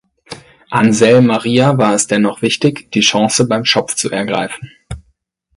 Anselm 0.71 1.27
Maria 1.27 1.77
war 1.77 1.93
es 1.93 2.07
dennoch 2.07 2.41
wichtig, 2.41 2.89
die 2.91 3.01
Chance 3.01 3.45
beim 3.47 3.65
Schopf 3.65 3.93
zu 3.93 4.09
ergreifen. 4.09 4.71